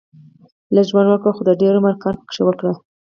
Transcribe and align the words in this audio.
لږ 0.75 0.85
ژوند 0.89 1.07
وګړهٔ 1.09 1.31
خو 1.35 1.41
د 1.47 1.51
دېر 1.61 1.73
عمر 1.79 1.93
کار 2.03 2.13
پکښي 2.19 2.41
وکړهٔ 2.45 2.73